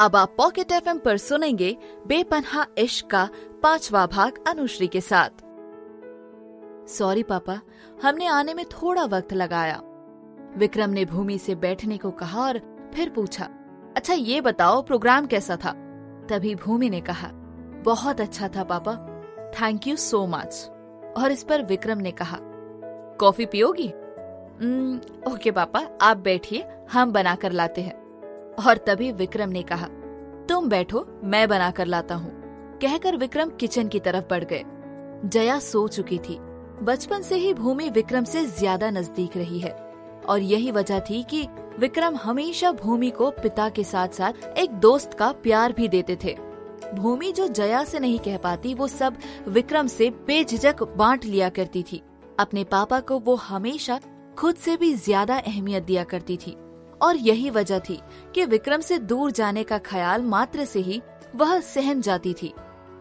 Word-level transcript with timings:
अब 0.00 0.16
आप 0.16 0.34
pocket 0.36 0.72
FM 0.72 0.98
पर 0.98 1.16
सुनेंगे 1.16 1.76
बेपनहा 2.06 2.66
इश्क 2.78 3.06
का 3.06 3.28
पांचवा 3.62 4.06
भाग 4.06 4.44
अनुश्री 4.48 4.86
के 4.86 5.00
साथ। 5.00 5.30
सॉरी 6.88 7.22
पापा 7.22 7.60
हमने 8.02 8.26
आने 8.26 8.54
में 8.54 8.64
थोड़ा 8.64 9.04
वक्त 9.04 9.32
लगाया। 9.32 9.82
विक्रम 10.56 10.90
ने 10.90 11.04
भूमि 11.04 11.38
से 11.38 11.54
बैठने 11.54 11.98
को 11.98 12.10
कहा 12.10 12.40
और 12.40 12.58
फिर 12.94 13.10
पूछा 13.10 13.50
अच्छा 13.96 14.14
ये 14.14 14.40
बताओ 14.40 14.82
प्रोग्राम 14.82 15.26
कैसा 15.26 15.56
था? 15.56 15.72
तभी 16.30 16.54
भूमि 16.54 16.90
ने 16.90 17.00
कहा 17.00 17.28
बहुत 17.84 18.20
अच्छा 18.20 18.48
था 18.48 18.64
पापा 18.64 18.94
थैंक 19.50 19.86
यू 19.86 19.96
सो 19.96 20.26
मच 20.26 20.70
और 21.16 21.32
इस 21.32 21.44
पर 21.44 21.62
विक्रम 21.62 21.98
ने 21.98 22.10
कहा 22.10 22.38
कॉफ़ी 23.20 23.46
पियोगी? 23.46 23.88
"हम्म, 24.62 25.00
ओके 25.32 25.50
पापा 25.50 25.86
आप 26.02 26.16
बैठिए 26.16 26.68
हम 26.92 27.12
बनाकर 27.12 27.52
लाते 27.52 27.82
हैं। 27.82 28.07
और 28.58 28.76
तभी 28.76 29.10
विक्रम 29.12 29.48
ने 29.48 29.62
कहा, 29.62 29.86
तुम 30.48 30.68
बैठो, 30.68 31.06
मैं 31.24 31.46
बना 31.48 31.70
कर 31.70 31.86
लाता 31.86 32.14
हूँ। 32.14 32.30
कहकर 32.82 33.16
विक्रम 33.16 33.50
किचन 33.50 33.88
की 33.88 34.00
तरफ़ 34.00 34.24
बढ़ 34.30 34.44
गए। 34.44 34.62
जया 35.24 35.58
सो 35.58 35.86
चुकी 35.88 36.18
थी। 36.18 36.38
बचपन 36.82 37.22
से 37.22 37.36
ही 37.36 37.52
भूमि 37.54 37.88
विक्रम 37.90 38.24
से 38.24 38.44
ज़्यादा 38.46 38.90
नज़दीक 38.90 39.36
रही 39.36 39.58
है। 39.60 39.70
और 40.28 40.40
यही 40.40 40.70
वजह 40.70 41.00
थी 41.00 41.22
कि 41.22 41.46
विक्रम 41.78 42.16
हमेशा 42.16 42.70
भूमि 42.72 43.10
को 43.10 43.30
पिता 43.32 43.68
के 43.68 43.84
साथ 43.84 44.08
साथ 44.08 44.58
एक 44.58 44.72
दोस्त 44.80 45.14
का 45.14 45.30
प्यार 45.32 45.72
भी 45.72 45.88
देते 45.88 46.16
थे। 46.24 46.36
भूमि 46.94 47.32
जो 47.32 47.46
जया 47.48 47.82
से 47.84 47.98
नहीं 47.98 48.18
कह 48.18 48.36
पाती, 48.36 48.74
वो 48.74 48.86
सब 48.88 49.16
विक्रम 49.48 49.86
से 49.86 50.10
बेझिझक 50.26 50.82
बांट 50.96 51.24
लिया 51.24 51.48
करती 51.48 51.82
थी। 51.82 52.02
अपने 52.38 52.64
पापा 52.64 53.00
को 53.00 53.18
वो 53.18 53.34
हमेशा 53.34 54.00
खुद 54.38 54.56
से 54.56 54.76
भी 54.76 54.92
ज़्यादा 54.94 55.38
अहमियत 55.38 55.82
दिया 55.82 56.04
करती 56.04 56.36
थी। 56.36 56.56
और 57.00 57.16
यही 57.16 57.50
वजह 57.50 57.78
थी 57.80 58.00
कि 58.34 58.44
विक्रम 58.44 58.80
से 58.80 58.98
दूर 59.00 59.30
जाने 59.30 59.62
का 59.64 59.78
ख्याल 59.80 60.22
मात्र 60.24 60.64
से 60.64 60.80
ही 60.80 61.00
वह 61.36 61.58
सहम 61.60 62.00
जाती 62.00 62.34
थी। 62.34 62.52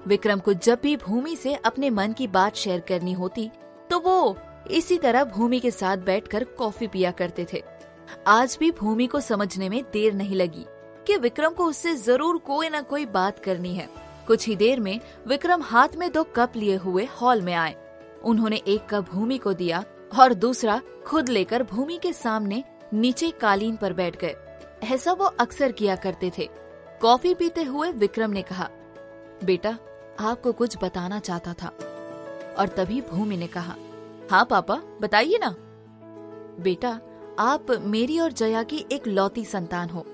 विक्रम 0.07 0.39
को 0.39 0.53
जब 0.53 0.79
भी 0.83 0.95
भूमि 0.97 1.35
से 1.35 1.53
अपने 1.55 1.89
मन 1.89 2.13
की 2.13 2.27
बात 2.29 2.55
शेयर 2.55 2.79
करनी 2.79 3.13
होती 3.13 3.49
तो 3.89 3.99
वो 3.99 4.37
इसी 4.71 4.97
तरह 4.97 5.23
भूमि 5.25 5.59
के 5.59 5.71
साथ 5.71 5.97
बैठकर 5.97 6.43
कॉफ़ी 6.57 6.87
पिया 6.87 7.11
करते 7.11 7.45
थे। 7.53 7.63
आज 8.27 8.57
भी 8.59 8.71
भूमि 8.71 9.07
को 9.07 9.19
समझने 9.19 9.69
में 9.69 9.81
देर 9.93 10.13
नहीं 10.13 10.35
लगी 10.35 10.65
कि 11.07 11.17
विक्रम 11.17 11.53
को 11.53 11.65
उससे 11.65 11.95
ज़रूर 11.95 12.37
कोई 12.37 12.69
न 12.69 12.81
कोई 12.81 13.05
बात 13.07 13.39
करनी 13.39 13.73
है। 13.75 13.87
कुछ 14.27 14.47
ही 14.47 14.55
देर 14.55 14.79
में 14.79 14.99
विक्रम 15.27 15.61
हाथ 15.61 15.95
में 15.97 16.11
दो 16.11 16.23
कप 16.35 16.55
लिए 16.55 16.75
हुए 16.75 17.05
हॉल 17.21 17.41
में 17.41 17.53
आए। 17.53 17.75
उन्होंने 18.23 18.61
एक 18.67 18.87
कप 18.89 19.09
भूमि 19.11 19.37
को 19.37 19.53
दिया 19.53 19.83
और 20.19 20.33
दूसरा 20.35 20.81
खुद 21.07 21.29
लेकर 21.29 21.63
भूमि 21.63 21.97
के 21.97 22.11
सामने 22.13 22.63
नीचे 22.93 23.31
कालीन 23.31 23.75
पर 23.75 23.93
बैठ 23.93 24.17
गए। 24.17 24.35
ऐसा 24.83 25.13
वो 25.13 25.25
अक्सर 25.25 25.71
किया 25.71 25.95
करते 25.95 26.31
थे। 26.37 26.49
कॉफ़ी 27.01 27.33
पीते 27.33 27.63
हुए 27.63 27.91
विक्रम 27.91 28.31
ने 28.31 28.41
कहा, 28.41 28.69
बेटा, 29.43 29.77
आपको 30.19 30.51
कुछ 30.51 30.77
बताना 30.83 31.19
चाहता 31.19 31.53
था। 31.53 31.67
और 32.59 32.67
तभी 32.67 33.01
भूमि 33.01 33.37
ने 33.37 33.47
कहा 33.47 33.75
हाँ 34.31 34.45
पापा, 34.45 34.81
बताइए 35.01 35.37
ना। 35.37 35.55
बेटा, 36.59 37.01
आप 37.39 37.67
मेरी 37.81 38.19
और 38.19 38.31
जया 38.31 38.63
की 38.63 38.85
एक 38.91 39.07
लौती 39.07 39.45
संतान 39.45 39.89
हो। 39.89 40.05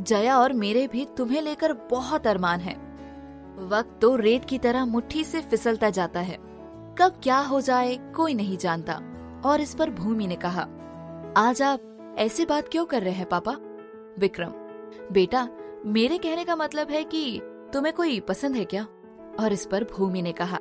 जया 0.00 0.38
और 0.38 0.52
मेरे 0.52 0.88
भी 0.88 1.08
तुम्हें 1.16 1.42
लेकर 1.42 1.72
बहुत 1.72 2.26
अरमान 2.26 2.60
है। 2.60 2.74
वक्त 3.58 3.98
तो 4.02 4.16
रेत 4.16 4.44
की 4.44 4.58
तरह 4.58 4.84
मुट्ठी 4.84 5.24
से 5.24 5.40
फिसलता 5.40 5.90
जाता 5.90 6.20
है। 6.20 6.36
कब 6.98 7.20
क्या 7.22 7.38
हो 7.38 7.60
जाए, 7.60 7.96
कोई 7.96 8.34
नहीं 8.34 8.56
जानता। 8.56 9.00
और 9.46 9.60
इस 9.60 9.74
पर 9.74 9.90
भूमि 9.90 10.26
ने 10.26 10.36
कहा, 10.36 10.68
आज 11.36 11.62
आप 11.62 11.93
ऐसे 12.18 12.44
बात 12.44 12.68
क्यों 12.68 12.86
कर 12.86 13.02
रहे 13.02 13.12
हैं 13.12 13.28
पापा? 13.28 13.52
विक्रम, 14.18 14.50
बेटा, 15.12 15.48
मेरे 15.86 16.18
कहने 16.18 16.44
का 16.44 16.56
मतलब 16.56 16.90
है 16.90 17.04
कि 17.04 17.40
तुम्हें 17.72 17.94
कोई 17.94 18.20
पसंद 18.20 18.56
है 18.56 18.64
क्या? 18.64 18.82
और 19.40 19.52
इस 19.52 19.66
पर 19.66 19.84
भूमि 19.84 20.22
ने 20.22 20.32
कहा, 20.32 20.58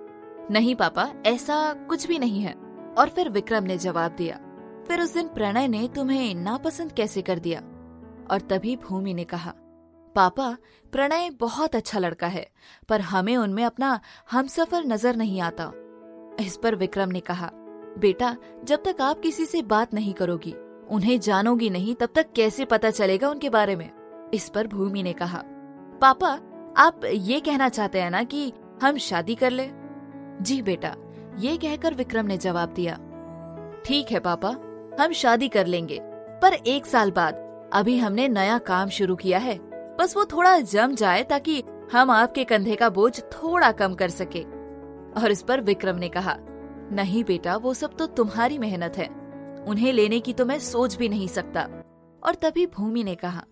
नहीं 0.51 0.75
पापा, 0.75 1.09
ऐसा 1.25 1.73
कुछ 1.73 2.07
भी 2.07 2.19
नहीं 2.19 2.41
है। 2.41 2.53
और 2.97 3.09
फिर 3.09 3.29
विक्रम 3.29 3.63
ने 3.63 3.77
जवाब 3.77 4.11
दिया, 4.11 4.39
फिर 4.87 5.01
उस 5.01 5.13
दिन 5.13 5.27
प्रणय 5.27 5.67
ने 5.67 5.87
तुम्हें 5.95 6.35
नापसंद 6.35 6.91
कैसे 6.91 7.21
कर 7.21 7.39
दिया? 7.39 7.59
और 8.31 8.41
तभी 8.49 8.75
भूमि 8.75 9.13
ने 9.13 9.23
कहा, 9.23 9.53
पापा, 10.15 10.57
प्रणय 10.91 11.29
बहुत 11.29 11.75
अच्छा 11.75 11.99
लड़का 11.99 12.27
है, 12.27 12.49
पर 12.89 13.01
हमें 13.01 13.37
उनमें 13.37 13.65
अपना 13.65 13.99
हमसफर 14.31 14.83
नज़र 14.85 15.15
नहीं 15.15 15.41
आता। 15.41 15.71
इस 16.39 16.59
पर 16.63 16.75
विक्रम 16.75 17.09
ने 17.09 17.19
कहा, 17.19 17.51
बेटा, 17.97 18.35
जब 18.63 18.83
तक 18.85 19.01
आप 19.01 19.19
किसी 19.19 19.45
से 19.45 19.61
बात 19.61 19.93
नहीं 19.93 20.13
करोगी 20.13 20.55
उन्हें 20.91 21.19
जानोगी 21.19 21.69
नहीं, 21.69 21.95
तब 21.95 22.09
तक 22.15 22.31
कैसे 22.35 22.65
पता 22.65 22.89
चलेगा 22.89 23.29
उनके 23.29 23.49
बारे 23.49 23.75
में? 23.75 23.89
इस 24.33 24.49
पर 24.49 24.67
भूमि 24.67 25.03
ने 25.03 25.13
कहा, 25.13 25.43
पापा, 26.01 26.29
आप 26.77 27.01
ये 27.05 27.39
कहना 27.39 27.69
चाहते 27.69 28.01
हैं 28.01 28.11
ना 28.11 28.23
कि 28.23 28.51
हम 28.83 28.97
शादी 28.97 29.35
कर 29.35 29.51
ले? 29.51 29.69
जी 30.41 30.61
बेटा, 30.61 30.95
ये 31.39 31.57
कहकर 31.57 31.93
विक्रम 31.93 32.25
ने 32.25 32.37
जवाब 32.37 32.73
दिया, 32.73 32.95
ठीक 33.85 34.11
है 34.11 34.19
पापा, 34.19 34.49
हम 35.01 35.11
शादी 35.11 35.47
कर 35.47 35.67
लेंगे, 35.67 35.99
पर 36.41 36.53
एक 36.53 36.85
साल 36.85 37.11
बाद, 37.11 37.35
अभी 37.73 37.97
हमने 37.97 38.27
नया 38.27 38.57
काम 38.57 38.89
शुरू 38.89 39.15
किया 39.15 39.39
है, 39.39 39.59
बस 39.99 40.15
वो 40.17 40.25
थोड़ा 40.25 40.59
जम 40.59 40.95
जाए 40.95 41.23
ताकि 41.23 41.63
हम 41.93 42.11
आपके 42.11 42.43
कंधे 42.43 42.75
का 42.75 42.89
बोझ 42.89 43.19
थोड़ा 43.19 43.71
कम 43.71 43.93
कर 43.93 44.09
सके। 44.09 44.41
और 45.21 45.31
इस 45.31 45.41
पर 45.41 45.61
विक्रम 45.61 45.95
ने 45.95 46.09
कहा, 46.09 46.37
नहीं 46.91 47.23
बेटा, 47.23 47.55
वो 47.55 47.73
सब 47.73 47.95
तो 47.97 48.05
तुम्हारी 48.07 48.57
मेहनत 48.57 48.97
है। 48.97 49.22
उन्हें 49.67 49.93
लेने 49.93 50.19
की 50.19 50.33
तो 50.33 50.45
मैं 50.45 50.59
सोच 50.59 50.95
भी 50.95 51.09
नहीं 51.09 51.27
सकता। 51.27 51.61
और 52.23 52.35
तभी 52.35 52.65
भूमि 52.65 53.03
ने 53.03 53.15
कहा, 53.15 53.43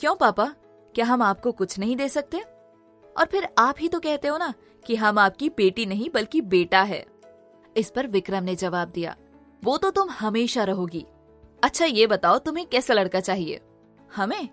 क्यों 0.00 0.14
पापा? 0.16 0.54
क्या 0.94 1.04
हम 1.04 1.22
आपको 1.22 1.52
कुछ 1.52 1.78
नहीं 1.78 1.96
दे 1.96 2.08
सकते? 2.08 2.38
और 3.18 3.24
फिर 3.24 3.48
आप 3.58 3.74
ही 3.78 3.88
तो 3.88 4.00
कहते 4.00 4.28
हो 4.28 4.38
ना 4.38 4.52
कि 4.86 4.96
हम 4.96 5.18
आपकी 5.18 5.48
बेटी 5.48 5.86
नहीं, 5.86 6.08
बल्कि 6.14 6.40
बेटा 6.40 6.82
है। 6.82 7.04
इस 7.76 7.90
पर 7.90 8.06
विक्रम 8.06 8.44
ने 8.44 8.54
जवाब 8.54 8.88
दिया, 8.88 9.16
वो 9.64 9.76
तो 9.76 9.90
तुम 9.90 10.10
हमेशा 10.10 10.64
रहोगी। 10.64 11.06
अच्छा 11.62 11.84
ये 11.84 12.06
बताओ, 12.06 12.38
तुम्हें 12.38 12.66
कैसा 12.66 12.94
लड़का 12.94 13.20
चाहिए? 13.20 13.60
हमें? 14.16 14.48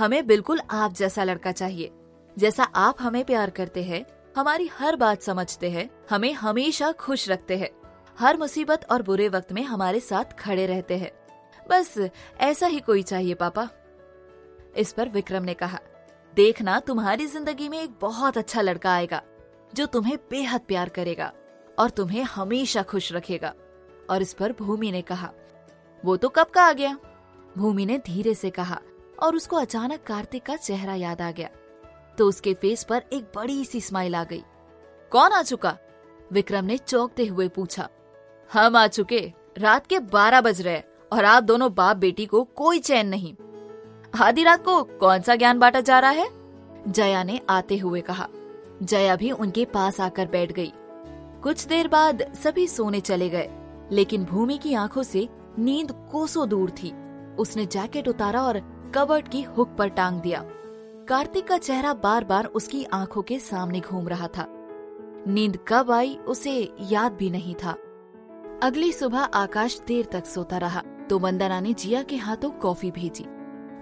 हमें 0.00 0.26
बिल्कुल 0.26 0.60
आप 0.70 0.92
जैसा 0.92 1.24
लड़का 1.24 1.52
चाहिए। 1.52 1.90
जैसा 2.38 2.64
आप 2.64 2.96
हमें 3.00 3.24
प्यार 3.24 3.50
करते 3.50 3.82
हैं, 3.82 4.04
हमारी 4.36 4.66
हर 4.66 4.96
बात 4.96 5.22
समझते 5.22 5.70
हैं, 5.70 5.90
हमें 6.10 6.32
हमेशा 6.32 6.92
खुश 6.92 7.28
रखते 7.28 7.56
हैं। 7.56 7.79
हर 8.20 8.36
मुसीबत 8.36 8.80
और 8.90 9.02
बुरे 9.02 9.28
वक्त 9.28 9.52
में 9.52 9.62
हमारे 9.62 10.00
साथ 10.00 10.24
खड़े 10.38 10.66
रहते 10.66 10.96
हैं। 10.98 11.10
बस, 11.70 11.94
ऐसा 12.40 12.66
ही 12.66 12.80
कोई 12.80 13.02
चाहिए, 13.02 13.34
पापा। 13.34 13.68
इस 14.76 14.92
पर 14.92 15.08
विक्रम 15.08 15.42
ने 15.42 15.54
कहा, 15.54 15.78
देखना, 16.36 16.80
तुम्हारी 16.80 17.26
ज़िंदगी 17.26 17.68
में 17.68 17.82
एक 17.82 17.90
बहुत 18.00 18.38
अच्छा 18.38 18.60
लड़का 18.60 18.92
आएगा, 18.92 19.22
जो 19.74 19.86
तुम्हें 19.86 20.16
बेहद 20.30 20.60
प्यार 20.60 20.88
करेगा 20.88 21.32
और 21.78 21.90
तुम्हें 21.90 22.22
हमेशा 22.22 22.82
खुश 22.82 23.12
रखेगा। 23.12 23.54
और 24.10 24.22
इस 24.22 24.32
पर 24.32 24.52
भूमि 24.52 24.90
ने 24.92 25.02
कहा, 25.02 25.32
वो 26.04 26.16
तो 26.16 26.28
कब 26.28 26.46
का 26.46 26.62
आ 26.62 26.72
गया? 26.72 26.96
भूमि 27.58 27.86
ने 27.86 27.98
धीरे 27.98 28.34
से 28.34 28.50
कहा, 28.50 28.80
और 29.22 29.36
उसको 29.36 29.56
अचानक 29.56 30.02
कार्तिक 30.02 30.42
का 30.42 30.56
चेहरा 30.56 30.94
याद 30.94 31.22
आ 31.22 31.30
गया। 31.30 31.48
तो 32.18 32.26
उसके 32.26 32.54
फेस 32.54 32.84
पर 32.84 33.02
एक 33.12 33.32
बड़ी 33.36 33.64
सी 33.64 33.80
स्माइल 33.80 34.14
आ 34.14 34.24
गई। 34.24 34.42
कौन 35.12 35.32
आ 35.32 35.42
चुका? 35.42 35.76
विक्रम 36.32 36.64
ने 36.64 36.78
चौंकते 36.78 37.26
हुए 37.26 37.48
पूछा। 37.48 37.88
हम 38.54 38.76
आ 38.76 38.86
चुके। 38.86 39.32
रात 39.58 39.86
के 39.86 39.98
बारह 39.98 40.40
बज 40.40 40.60
रहे 40.60 40.82
और 41.12 41.24
आप 41.24 41.42
दोनों 41.42 41.74
बाप 41.74 41.96
बेटी 41.96 42.26
को 42.26 42.44
कोई 42.44 42.78
चैन 42.78 43.08
नहीं। 43.08 43.34
आधी 44.20 44.44
रात 44.44 44.64
को 44.64 44.82
कौन 44.82 45.20
सा 45.20 45.36
ज्ञान 45.36 45.58
बांटा 45.58 45.80
जा 45.80 45.98
रहा 45.98 46.10
है? 46.10 46.28
जया 46.88 47.22
ने 47.22 47.40
आते 47.50 47.78
हुए 47.78 48.00
कहा। 48.00 48.28
जया 48.82 49.16
भी 49.16 49.30
उनके 49.30 49.64
पास 49.64 50.00
आकर 50.00 50.26
बैठ 50.26 50.52
गई। 50.52 50.72
कुछ 51.42 51.66
देर 51.66 51.88
बाद 51.88 52.22
सभी 52.44 52.66
सोने 52.68 53.00
चले 53.00 53.28
गए, 53.28 53.50
लेकिन 53.92 54.24
भूमि 54.24 54.58
की 54.58 54.74
आँखों 54.74 55.02
से 55.02 55.28
नींद 55.58 55.92
कोसों 56.12 56.48
दूर 56.48 56.70
थी। 56.70 56.92
उसने 57.38 57.66
जैकेट 57.66 58.08
उतारा 58.08 58.42
और 58.42 58.58
कबर्ड 58.94 59.28
की 59.28 59.42
हुक 59.42 59.68
पर 59.68 59.88
टांग 59.88 60.20
दिया। 60.20 60.44
कार्तिक 61.08 61.48
का 61.48 61.58
चेहरा 61.58 61.94
बार 61.94 62.24
बार 62.24 62.44
उसकी 62.44 62.84
आँखों 62.84 63.22
के 63.22 63.38
सामने 63.38 63.80
घूम 63.80 64.08
रहा 64.08 64.26
था। 64.26 64.46
नींद 65.28 65.58
कब 65.68 65.90
आई 65.90 66.14
उसे 66.14 66.72
याद 66.82 67.12
भी 67.12 67.30
नहीं 67.30 67.54
था। 67.54 67.76
अगली 68.62 68.90
सुबह 68.92 69.18
आकाश 69.18 69.78
देर 69.80 70.06
तक 70.12 70.26
सोता 70.26 70.56
रहा 70.58 70.80
तो 71.10 71.18
वंदना 71.18 71.60
ने 71.60 71.72
जिया 71.72 72.02
के 72.02 72.16
हाथों 72.16 72.50
कॉफ़ी 72.50 72.90
भेजी। 72.90 73.24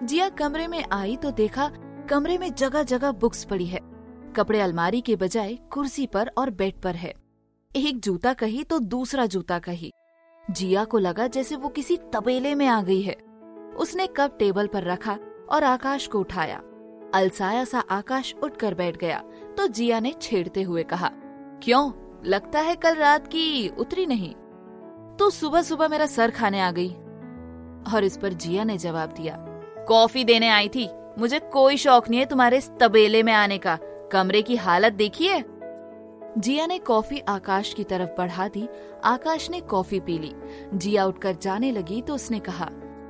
जिया 0.07 0.29
कमरे 0.29 0.67
में 0.69 0.85
आई 0.93 1.17
तो 1.17 1.31
देखा 1.31 1.71
कमरे 2.11 2.37
में 2.39 2.53
जगह 2.55 2.83
जगह 2.83 3.13
बुक्स 3.13 3.45
पड़ी 3.45 3.67
है। 3.67 3.81
कपड़े 4.37 4.61
अलमारी 4.61 5.01
के 5.01 5.17
बजाय 5.17 5.55
कुर्सी 5.71 6.07
पर 6.07 6.31
और 6.39 6.51
बेड 6.51 6.81
पर 6.81 6.95
है। 6.95 7.13
एक 7.73 8.01
जूता 8.01 8.33
कही 8.33 8.65
तो 8.65 8.79
दूसरा 8.79 9.27
जूता 9.27 9.59
कही। 9.59 9.93
जिया 10.45 10.85
को 10.85 10.99
लगा 10.99 11.27
जैसे 11.27 11.57
वो 11.57 11.69
किसी 11.69 11.97
तबेले 12.15 12.55
में 12.55 12.67
आ 12.67 12.81
गई 12.83 13.03
है। 13.03 13.17
उसने 13.77 14.07
कप 14.07 14.37
टेबल 14.39 14.67
पर 14.67 14.85
रखा 14.85 15.19
और 15.51 15.65
आकाश 15.65 16.07
को 16.07 16.21
उठाया। 16.21 16.63
अलसाया 17.15 17.65
सा 17.65 17.81
आकाश 17.81 18.35
उठकर 18.43 18.75
बैठ 18.75 18.97
गया 18.97 19.23
तो 19.57 19.67
जिया 19.67 20.01
ने 20.01 20.15
छेड़ते 20.23 20.63
हुए 20.63 20.83
कहा, 20.83 21.11
क्यों? 21.63 21.91
लगता 22.25 22.61
है 22.61 22.75
कल 22.77 22.95
रात 22.95 23.27
की 23.27 23.69
उतरी 23.69 24.07
नहीं। 24.07 24.35
तो 25.19 25.29
सुबह 25.31 25.63
सुबह 25.63 25.89
मेरा 25.89 26.07
सर 26.07 26.31
खाने 26.31 26.61
आ 26.61 26.71
गई 26.71 26.91
और 27.95 28.05
इस 28.05 28.17
पर 28.17 28.33
जिया 28.33 28.65
ने 28.65 28.77
जवाब 28.79 29.11
दिया, 29.11 29.37
कॉफ़ी 29.89 30.25
देने 30.25 30.49
आई 30.49 30.69
थी। 30.69 30.89
मुझे 31.19 31.39
कोई 31.39 31.77
शौक 31.77 32.09
नहीं 32.09 32.21
है 32.21 32.27
तुम्हारे 32.27 32.57
इस 32.59 32.71
तबेले 32.81 33.23
में 33.23 33.33
आने 33.33 33.59
का। 33.59 33.79
कमरे 34.13 34.43
की 34.43 34.57
हालत 34.57 34.93
देखिए 34.93 35.45
जिया 36.39 36.67
ने 36.67 36.79
कॉफ़ी 36.79 37.19
आकाश 37.19 37.73
की 37.75 37.85
तरफ़ 37.85 38.11
बढ़ा 38.19 38.49
दी। 38.49 38.69
आकाश 39.05 39.51
ने 39.51 39.61
कॉफ़ी 39.61 40.01
पी 40.01 40.19
ली। 40.19 40.35
जिया 40.75 41.05
उठकर 41.05 41.37
जाने 41.43 41.71
लगी 41.73 42.03
तो 42.03 42.15
उसने 42.15 42.39
कहा, 42.41 42.69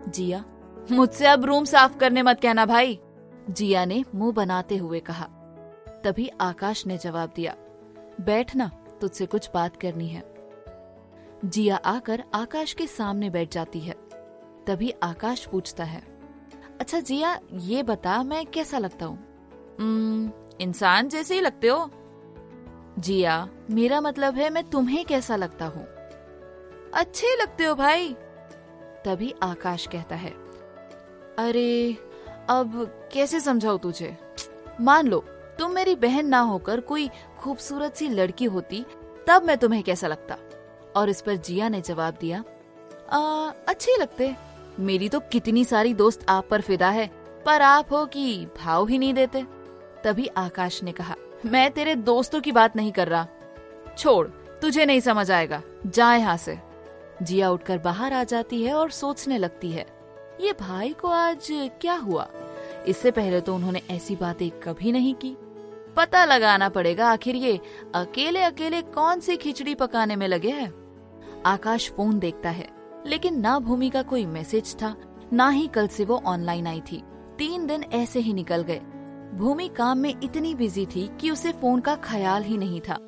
जिया, 0.08 0.44
मुझसे 0.92 1.26
अब 1.26 1.44
रूम 1.44 1.64
साफ़ 1.64 1.96
करने 1.98 2.22
मत 2.22 2.40
कहना 2.40 2.66
भाई। 2.66 2.98
जिया 3.50 3.84
ने 3.84 4.04
मुँह 4.14 4.32
बनाते 4.32 4.76
हुए 4.76 5.00
कहा। 5.00 5.28
तभी 6.04 6.30
आकाश 6.40 6.86
ने 6.86 6.96
जवाब 6.96 7.32
दिया 7.36 7.54
बैठना 8.20 8.70
तुझसे 9.00 9.26
कुछ 9.26 9.50
बात 9.54 9.76
करनी 9.76 10.08
है। 10.08 10.37
जिया 11.44 11.76
आकर 11.76 12.24
आकाश 12.34 12.72
के 12.72 12.86
सामने 12.86 13.30
बैठ 13.30 13.52
जाती 13.52 13.80
है। 13.80 13.94
तभी 14.66 14.94
आकाश 15.02 15.46
पूछता 15.46 15.84
है 15.84 16.18
अच्छा 16.80 17.00
जिया, 17.00 17.40
ये 17.52 17.82
बता, 17.82 18.22
मैं 18.22 18.46
कैसा 18.46 18.78
लगता 18.78 19.06
हूँ? 19.06 19.18
इंसान 20.60 21.08
जैसे 21.08 21.34
ही 21.34 21.40
लगते 21.40 21.68
हो। 21.68 21.90
जिया, 22.98 23.48
मेरा 23.70 24.00
मतलब 24.00 24.34
है 24.34 24.50
मैं 24.50 24.64
तुम्हें 24.64 25.04
कैसा 25.04 25.36
लगता 25.36 25.66
हूँ? 25.66 25.86
अच्छे 26.94 27.42
लगते 27.42 27.64
हो 27.64 27.74
भाई। 27.74 28.16
तभी 29.04 29.34
आकाश 29.42 29.86
कहता 29.86 30.16
है, 30.16 30.30
अरे, 31.38 31.96
अब 32.48 33.00
कैसे 33.12 33.40
समझाऊ 33.40 33.78
तुझे? 33.78 34.18
मान 34.80 35.06
लो, 35.06 35.18
तुम 35.58 35.70
मेरी 35.70 35.94
बहन 35.94 36.26
ना 36.26 36.40
होकर 36.40 36.80
कोई 36.80 37.10
खूबसूरत 37.38 37.96
सी 37.96 38.08
लड़की 38.08 38.44
होती, 38.44 38.86
तब 39.26 39.42
मैं 39.42 39.58
तुम्हें 39.58 39.82
कैसा 39.82 40.06
लगता? 40.06 40.36
और 40.96 41.08
इस 41.08 41.20
पर 41.20 41.36
जिया 41.36 41.68
ने 41.68 41.80
जवाब 41.80 42.16
दिया 42.20 42.44
आ, 43.10 43.50
अच्छे 43.68 43.96
लगते 44.00 44.34
मेरी 44.80 45.08
तो 45.08 45.20
कितनी 45.20 45.64
सारी 45.64 45.94
दोस्त 45.94 46.26
आप 46.28 46.48
पर 46.50 46.60
फिदा 46.60 46.90
है 46.90 47.10
पर 47.46 47.62
आप 47.62 47.92
हो 47.92 48.04
कि 48.06 48.46
भाव 48.58 48.86
ही 48.86 48.98
नहीं 48.98 49.14
देते। 49.14 49.44
तभी 50.04 50.26
आकाश 50.26 50.82
ने 50.82 50.92
कहा 50.92 51.14
मैं 51.46 51.70
तेरे 51.70 51.94
दोस्तों 51.94 52.40
की 52.40 52.52
बात 52.52 52.76
नहीं 52.76 52.92
कर 52.92 53.08
रहा। 53.08 53.26
छोड़ 53.98 54.26
तुझे 54.60 54.84
नहीं 54.84 55.00
समझ 55.00 55.30
आएगा। 55.30 55.62
जा 55.86 56.14
यहाँ 56.14 56.36
से। 56.36 56.58
जिया 57.22 57.50
उठकर 57.50 57.78
बाहर 57.78 58.12
आ 58.12 58.24
जाती 58.24 58.62
है 58.62 58.74
और 58.74 58.90
सोचने 58.90 59.38
लगती 59.38 59.70
है 59.72 59.86
ये 60.40 60.52
भाई 60.52 60.92
को 60.92 61.08
आज 61.08 61.48
क्या 61.80 61.94
हुआ? 61.94 62.28
इससे 62.86 63.10
पहले 63.10 63.40
तो 63.40 63.54
उन्होंने 63.54 63.82
ऐसी 63.90 64.16
बातें 64.16 64.50
कभी 64.50 64.92
नहीं 64.92 65.14
की। 65.14 65.36
पता 65.98 66.24
लगाना 66.24 66.68
पड़ेगा 66.68 67.08
आखिर 67.08 67.36
ये 67.36 67.60
अकेले 67.94 68.42
अकेले 68.42 68.82
कौन 68.82 69.20
सी 69.20 69.36
खिचड़ी 69.36 69.74
पकाने 69.74 70.16
में 70.16 70.28
लगे 70.28 70.50
हैं? 70.50 70.72
आकाश 71.46 71.90
फ़ोन 71.90 72.18
देखता 72.18 72.50
है, 72.50 72.68
लेकिन 73.06 73.40
ना 73.40 73.58
भूमि 73.58 73.88
का 73.90 74.02
कोई 74.02 74.26
मैसेज 74.26 74.74
था, 74.74 74.94
ना 75.32 75.48
ही 75.48 75.66
कल 75.66 75.88
से 75.88 76.04
वो 76.04 76.22
ऑनलाइन 76.26 76.66
आई 76.66 76.80
थी। 76.80 77.02
तीन 77.38 77.66
दिन 77.66 77.84
ऐसे 77.92 78.20
ही 78.20 78.32
निकल 78.32 78.62
गए। 78.62 78.78
भूमि 79.34 79.68
काम 79.68 79.98
में 79.98 80.14
इतनी 80.22 80.54
बिज़ी 80.54 80.86
थी 80.86 81.10
कि 81.20 81.30
उसे 81.30 81.52
फ़ोन 81.52 81.80
का 81.80 81.94
ख्याल 81.94 82.42
ही 82.42 82.58
नहीं 82.58 82.80
था। 82.80 82.98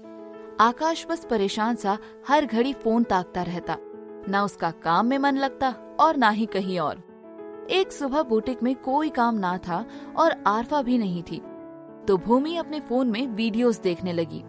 आकाश 0.61 1.07
बस 1.11 1.25
परेशान 1.25 1.77
सा 1.77 1.99
हर 2.29 2.47
घड़ी 2.47 2.73
फ़ोन 2.73 3.05
ताकता 3.05 3.43
रहता। 3.43 3.77
न 4.29 4.43
उसका 4.45 4.71
काम 4.71 5.07
में 5.07 5.19
मन 5.19 5.37
लगता 5.37 5.71
और 6.01 6.17
ना 6.17 6.31
ही 6.31 6.47
कहीं 6.47 6.79
और। 6.79 7.03
एक 7.71 7.93
सुबह 7.93 8.23
बुटीक 8.23 8.63
में 8.63 8.75
कोई 8.75 9.09
काम 9.11 9.35
ना 9.35 9.57
था 9.59 9.85
और 10.17 10.45
आरफा 10.47 10.83
भी 10.83 10.99
नहीं 10.99 11.23
थी। 11.23 11.43
तो 12.11 12.17
भूमि 12.17 12.57
अपने 12.57 12.79
फ़ोन 12.81 13.11
में 13.11 13.27
वीडियोस 13.27 13.79
देखने 13.81 14.12
लगी। 14.12 14.43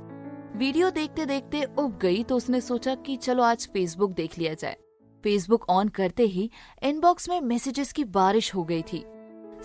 वीडियो 0.57 0.89
देखते 0.89 1.25
देखते 1.25 1.63
उब 1.79 1.97
गई 2.01 2.23
तो 2.23 2.35
उसने 2.35 2.61
सोचा 2.61 2.95
कि 2.95 3.15
चलो 3.15 3.43
आज 3.43 3.67
फेसबुक 3.73 4.11
देख 4.11 4.37
लिया 4.39 4.53
जाए। 4.53 4.77
फेसबुक 5.23 5.65
ऑन 5.69 5.87
करते 5.87 6.23
ही 6.23 6.49
इनबॉक्स 6.83 7.29
में 7.29 7.41
मैसेजेस 7.41 7.91
की 7.91 8.03
बारिश 8.03 8.53
हो 8.55 8.63
गई 8.63 8.81
थी। 8.81 9.03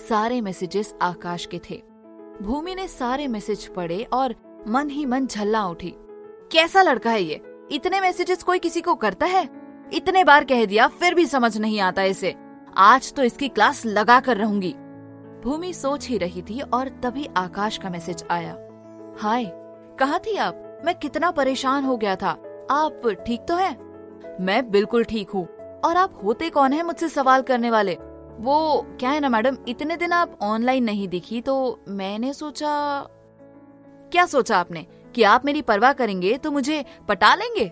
सारे 0.08 0.40
मैसेजेस 0.40 0.94
आकाश 1.02 1.46
के 1.46 1.60
थे। 1.70 1.82
भूमि 2.43 2.75
ने 2.75 2.88
सारे 2.88 3.28
मैसेज 3.28 3.66
पढ़े 3.66 4.02
और 4.12 4.34
मन 4.69 4.90
ही 4.90 5.06
मन 5.06 5.26
झल्ला 5.26 5.66
उठी। 5.66 5.94
कैसा 6.52 6.82
लड़का 6.82 7.10
है 7.10 7.22
ये? 7.22 7.40
इतने 7.72 8.00
मैसेजेस 8.00 8.43
कोई 8.43 8.58
किसी 8.58 8.81
को 8.81 8.94
करता 8.94 9.26
है? 9.26 9.48
इतने 9.93 10.25
बार 10.25 10.44
कह 10.44 10.64
दिया, 10.64 10.88
फिर 10.88 11.14
भी 11.14 11.26
समझ 11.26 11.56
नहीं 11.58 11.81
आता 11.81 12.02
इसे। 12.02 12.34
आज 12.76 13.12
तो 13.12 13.22
इसकी 13.22 13.48
क्लास 13.48 13.87
लगा 13.87 14.20
कर 14.20 14.37
रहूँगी। 14.37 14.75
भूमि 15.44 15.72
सोच 15.72 16.08
ही 16.08 16.18
रही 16.18 16.42
थी 16.42 16.60
और 16.60 16.88
तभी 16.88 17.28
आकाश 17.36 17.78
का 17.78 17.90
मैसेज 17.90 18.24
आया। 18.30 18.56
हाय, 19.18 19.44
कहा 19.98 20.18
थी 20.18 20.36
आप? 20.36 20.82
मैं 20.84 20.94
कितना 20.94 21.30
परेशान 21.30 21.84
हो 21.84 21.96
गया 21.96 22.16
था। 22.16 22.30
आप 22.70 23.24
ठीक 23.26 23.40
तो 23.40 23.56
हैं? 23.56 23.76
मैं 24.40 24.70
बिल्कुल 24.70 25.04
ठीक 25.04 25.30
हूँ। 25.30 25.46
और 25.84 25.96
आप 25.96 26.20
होते 26.24 26.50
कौन 26.50 26.72
है 26.72 26.82
मुझसे 26.82 27.08
सवाल 27.08 27.42
करने 27.42 27.70
वाले? 27.70 27.94
वो, 28.38 28.86
क्या 29.00 29.10
है 29.10 29.20
ना 29.20 29.28
मैडम, 29.28 29.56
इतने 29.68 29.96
दिन 29.96 30.12
आप 30.12 30.38
ऑनलाइन 30.42 30.84
नहीं 30.84 31.08
दिखी 31.08 31.40
तो 31.40 31.80
मैंने 31.88 32.32
सोचा, 32.32 33.00
क्या 34.12 34.26
सोचा 34.26 34.58
आपने? 34.58 34.86
कि 35.14 35.22
आप 35.22 35.44
मेरी 35.44 35.62
परवाह 35.62 35.92
करेंगे 35.92 36.38
तो 36.38 36.50
मुझे 36.50 36.84
पटा 37.08 37.34
लेंगे? 37.34 37.64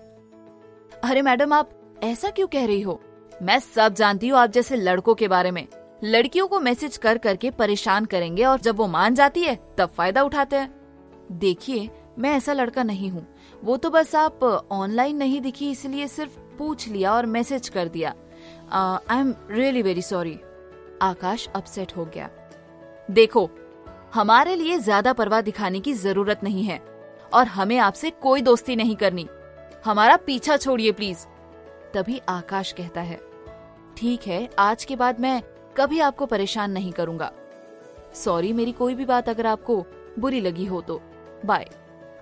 अरे 1.04 1.22
मैडम, 1.22 1.52
आप 1.52 1.70
ऐसा 2.02 2.30
क्यों 2.30 2.46
कह 2.46 2.66
रही 2.66 2.80
हो? 2.80 3.00
मैं 3.42 3.58
सब 3.58 3.94
जानती 3.94 4.28
हूँ 4.28 4.38
आप 4.38 4.50
जैसे 4.50 4.76
लड़कों 4.76 5.14
के 5.14 5.28
बारे 5.28 5.50
में। 5.50 5.66
लड़कियों 6.04 6.46
को 6.48 6.58
मैसेज 6.60 6.96
कर 6.96 7.18
करके 7.18 7.50
परेशान 7.50 8.04
करेंगे 8.04 8.44
और 8.44 8.60
जब 8.60 8.76
वो 8.76 8.86
मान 8.86 9.14
जाती 9.14 9.42
है, 9.42 9.58
तब 9.78 9.90
फ़ायदा 9.90 10.22
उठाते 10.22 10.56
हैं। 10.56 10.72
देखिए, 11.32 11.88
मैं 12.18 12.34
ऐसा 12.36 12.52
लड़का 12.52 12.82
नहीं 12.82 13.10
हूँ। 13.10 13.26
वो 13.62 13.76
तो 13.76 13.90
बस 13.90 14.14
आप 14.14 14.42
ऑनलाइन 14.72 15.16
नहीं 15.16 15.40
दिखी, 15.40 15.70
इसलिए 15.70 16.08
सिर्फ़ 16.08 16.38
पूछ 16.58 16.88
लिया 16.88 17.12
और 17.12 17.26
मैसेज 17.26 17.68
कर 17.68 17.88
दिया। 17.88 18.14
I 18.72 19.20
am 19.20 19.34
really 19.50 19.82
very 19.82 20.02
sorry. 20.02 20.38
Akash 21.02 21.48
upset 21.56 21.96
हो 21.96 22.04
गया। 22.06 22.28
देखो, 23.10 23.48
हमारे 24.14 24.56
लिए 24.56 24.78
ज़्यादा 24.78 25.12
परवाह 25.12 25.40
दिखाने 25.40 25.80
की 25.80 25.92
ज़रूरत 25.94 26.44
नहीं 26.44 26.64
है 26.64 26.80
और 27.32 27.46
हमें 27.46 27.78
आपसे 27.78 28.10
कोई 28.12 28.42
दोस्ती 28.42 28.76
नहीं 28.76 28.96
करनी। 28.96 29.26
हमारा 29.84 30.16
पीछा 30.18 30.56
छोड़िए, 30.56 30.92
प्लीज़। 30.92 31.26
तभी 31.94 32.20
आकाश 32.28 32.72
कहता 32.72 33.00
है, 33.00 33.20
ठीक 33.96 34.26
है, 34.26 34.48
आज 34.58 34.84
के 34.84 34.96
बाद 34.96 35.20
मैं 35.20 35.42
कभी 35.76 36.00
आपको 36.00 36.26
परेशान 36.26 36.70
नहीं 36.70 36.92
करूँगा। 36.92 37.32
सॉरी 38.14 38.52
मेरी 38.52 38.72
कोई 38.72 38.94
भी 38.94 39.04
बात 39.04 39.28
अगर 39.28 39.46
आपको 39.46 39.84
बुरी 40.18 40.40
लगी 40.40 40.64
हो 40.64 40.80
तो। 40.80 41.00
बाय 41.46 41.68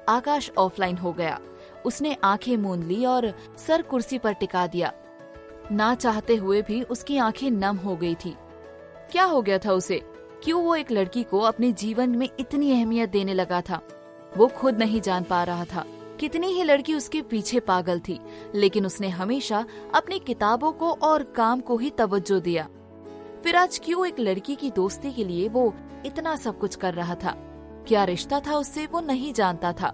आकाश 0.08 0.50
ऑफलाइन 0.58 0.96
हो 0.96 1.12
गया। 1.12 1.40
उसने 1.84 2.16
आँखें 2.24 2.56
मूंद 2.56 2.84
ली 2.84 3.04
और 3.04 3.38
सर 3.58 3.82
कुर्सी 3.82 4.18
पर 4.18 4.32
टिका 4.32 4.66
दिया। 4.66 4.92
ना 5.72 5.94
चाहते 5.94 6.36
हुए 6.36 6.62
भी 6.62 6.82
उसकी 6.82 7.18
आँखें 7.18 7.50
नम 7.50 7.76
हो 7.76 7.96
गई 7.96 8.14
थी। 8.14 8.36
क्या 9.10 9.24
हो 9.24 9.42
गया 9.42 9.58
था 9.58 9.72
उसे? 9.72 10.02
क्यों 10.44 10.62
वो 10.62 10.74
एक 10.74 10.90
लड़की 10.90 11.22
को 11.22 11.40
अपने 11.40 11.72
जीवन 11.72 12.10
में 12.10 12.28
इतनी 12.40 12.80
अहमियत 12.80 13.10
देने 13.10 13.34
लगा 13.34 13.60
था? 13.60 13.80
वो 14.36 14.46
खुद 14.46 14.78
नहीं 14.78 15.00
जान 15.00 15.24
पा 15.24 15.44
रहा 15.44 15.64
था। 15.64 15.84
कितनी 16.20 16.46
ही 16.46 16.62
लड़की 16.62 16.94
उसके 16.94 17.22
पीछे 17.22 17.60
पागल 17.60 18.00
थी, 18.00 18.20
लेकिन 18.54 18.86
उसने 18.86 19.08
हमेशा 19.08 19.66
अपनी 19.94 20.18
किताबों 20.18 20.72
को 20.72 20.92
और 20.92 21.22
काम 21.22 21.60
को 21.60 21.76
ही 21.76 21.90
तवज्जो 21.90 22.40
दिया। 22.40 22.68
फिर 23.44 23.56
आज 23.56 23.80
क्यों 23.84 24.06
एक 24.06 24.18
लड़की 24.20 24.54
की 24.56 24.70
दोस्ती 24.70 25.12
के 25.12 25.24
लिए 25.24 25.48
वो 25.48 25.72
इतना 26.06 26.34
सब 26.36 26.58
कुछ 26.58 26.74
कर 26.74 26.94
रहा 26.94 27.14
था? 27.14 27.30
क्या 27.88 28.02
रिश्ता 28.04 28.38
था 28.40 28.56
उससे 28.56 28.84
वो 28.86 29.00
नहीं 29.00 29.32
जानता 29.32 29.72
था, 29.72 29.88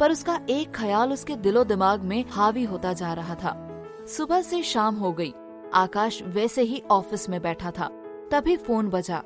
पर 0.00 0.10
उसका 0.10 0.38
एक 0.50 0.70
ख्याल 0.74 1.12
उसके 1.12 1.36
दिलो 1.36 1.64
दिमाग 1.64 2.02
में 2.02 2.24
हावी 2.30 2.62
होता 2.64 2.92
जा 2.92 3.12
रहा 3.12 3.34
था। 3.34 3.54
सुबह 4.08 4.42
से 4.42 4.62
शाम 4.62 4.94
हो 4.94 5.12
गई, 5.12 5.32
आकाश 5.74 6.22
वैसे 6.24 6.62
ही 6.62 6.82
ऑफ़िस 6.90 7.28
में 7.28 7.40
बैठा 7.42 7.70
था, 7.70 7.88
तभी 8.30 8.56
फ़ोन 8.56 8.88
बजा। 8.88 9.22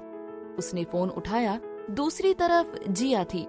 उसने 0.58 0.84
फ़ोन 0.84 1.10
उठाया, 1.10 1.58
दूसरी 1.90 2.34
तरफ़ 2.34 2.76
जिया 2.88 3.24
थी, 3.24 3.46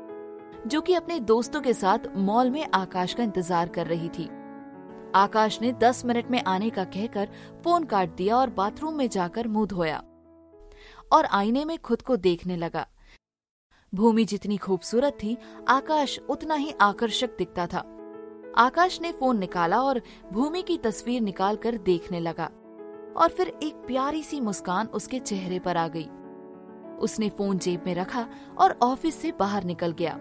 जो 0.67 0.81
कि 0.81 0.93
अपने 0.93 1.19
दोस्तों 1.21 1.61
के 1.61 1.73
साथ 1.73 2.07
मॉल 2.17 2.49
में 2.49 2.65
आकाश 2.73 3.13
का 3.13 3.23
इंतज़ार 3.23 3.69
कर 3.69 3.87
रही 3.87 4.09
थी। 4.09 4.29
आकाश 5.15 5.59
ने 5.61 5.71
दस 5.73 6.05
मिनट 6.05 6.31
में 6.31 6.41
आने 6.43 6.69
का 6.69 6.83
कहकर 6.85 7.29
फ़ोन 7.63 7.83
काट 7.85 8.15
दिया 8.15 8.37
और 8.37 8.49
बाथरूम 8.51 8.95
में 8.95 9.07
जाकर 9.09 9.47
मुँह 9.47 9.67
धोया। 9.67 10.01
और 11.11 11.25
आईने 11.25 11.65
में 11.65 11.77
खुद 11.77 12.01
को 12.01 12.17
देखने 12.17 12.55
लगा। 12.55 12.87
भूमि 13.95 14.25
जितनी 14.25 14.57
खूबसूरत 14.57 15.13
थी, 15.13 15.37
आकाश 15.67 16.19
उतना 16.29 16.55
ही 16.55 16.73
आकर्षक 16.81 17.37
दिखता 17.37 17.67
था। 17.67 17.97
आकाश 18.57 19.01
ने 19.01 19.11
फ़ोन 19.11 19.37
निकाला 19.37 19.81
और 19.81 20.01
भूमि 20.33 20.61
की 20.61 20.77
तस्वीर 20.77 21.21
निकालकर 21.21 21.77
देखने 21.77 22.19
लगा। 22.19 22.49
और 23.17 23.29
फिर 23.29 23.47
एक 23.63 23.75
प्यारी 23.75 24.23
सी 24.23 24.39
मुस्कान 24.39 24.87
उसके 24.87 25.19
चेहरे 25.19 25.59
पर 25.59 25.77
आ 25.77 25.87
गई। 25.87 26.09
उसने 26.99 27.29
फ़ोन 27.29 27.57
जेब 27.57 27.83
में 27.85 27.95
रखा 27.95 28.27
और 28.57 28.79
ऑफ़िस 28.81 29.21
से 29.21 29.31
बाहर 29.31 29.63
निकल 29.63 29.91
गया। 29.91 30.19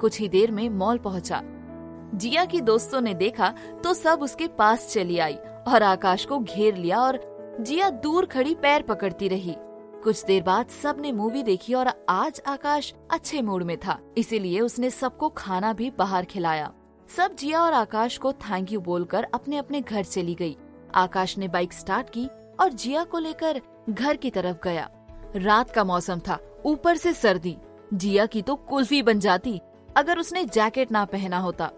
कुछ 0.00 0.20
ही 0.20 0.28
देर 0.28 0.50
में 0.50 0.68
मॉल 0.68 0.98
पहुँचा। 0.98 1.42
जिया 2.14 2.44
की 2.44 2.60
दोस्तों 2.60 3.00
ने 3.00 3.14
देखा 3.14 3.54
तो 3.84 3.94
सब 3.94 4.18
उसके 4.22 4.48
पास 4.48 4.92
चली 4.92 5.18
आई 5.18 5.34
और 5.68 5.82
आकाश 5.82 6.24
को 6.24 6.38
घेर 6.38 6.76
लिया 6.76 7.00
और 7.00 7.20
जिया 7.60 7.90
दूर 7.90 8.26
खड़ी 8.26 8.54
पैर 8.54 8.82
पकड़ती 8.82 9.28
रही। 9.28 9.56
कुछ 10.06 10.24
देर 10.24 10.42
बाद 10.42 10.68
सबने 10.68 11.12
मूवी 11.12 11.42
देखी 11.42 11.74
और 11.74 11.90
आज 12.08 12.40
आकाश 12.46 12.94
अच्छे 13.10 13.42
मूड 13.42 13.62
में 13.62 13.76
था, 13.76 13.98
इसीलिए 14.18 14.60
उसने 14.60 14.90
सबको 14.90 15.28
खाना 15.28 15.72
भी 15.72 15.90
बाहर 15.90 16.24
खिलाया। 16.24 16.72
सब 17.16 17.34
जिया 17.34 17.62
और 17.62 17.72
आकाश 17.72 18.18
को 18.18 18.32
थैंक 18.32 18.72
यू 18.72 18.80
बोलकर 18.80 19.26
अपने 19.34 19.56
अपने 19.56 19.80
घर 19.80 20.04
चली 20.04 20.34
गई। 20.34 20.56
आकाश 20.94 21.38
ने 21.38 21.48
बाइक 21.48 21.72
स्टार्ट 21.72 22.10
की 22.10 22.26
और 22.60 22.72
जिया 22.72 23.04
को 23.04 23.18
लेकर 23.18 23.60
घर 23.90 24.16
की 24.16 24.30
तरफ़ 24.30 24.56
गया। 24.64 24.90
रात 25.36 25.70
का 25.70 25.84
मौसम 25.84 26.18
था, 26.18 26.38
ऊपर 26.64 26.96
से 26.96 27.12
सर्दी। 27.12 27.56
जिया 27.94 28.26
की 28.26 28.42
तो 28.42 28.56
कुल्फी 28.56 29.02
बन 29.02 29.18
जाती, 29.18 29.60
अगर 29.96 30.18
उसने 30.18 30.44
जैकेट 30.44 30.92
ना 30.92 31.04
पहना 31.04 31.38
होता। 31.38 31.70